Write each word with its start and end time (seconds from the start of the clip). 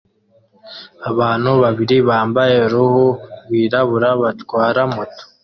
Abantu 1.11 1.49
babiri 1.63 1.95
bambaye 2.07 2.55
uruhu 2.67 3.05
rwirabura 3.43 4.09
batwara 4.21 4.81
moto 4.93 5.23